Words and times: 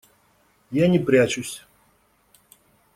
Я 0.71 0.87
не 0.87 0.97
прячусь. 0.97 1.63